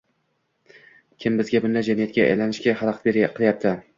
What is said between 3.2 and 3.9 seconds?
qilyapti